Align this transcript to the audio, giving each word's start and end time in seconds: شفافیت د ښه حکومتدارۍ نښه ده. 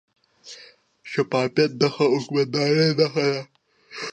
شفافیت 1.11 1.71
د 1.81 1.83
ښه 1.93 2.05
حکومتدارۍ 2.13 2.89
نښه 2.99 3.25
ده. 3.33 3.39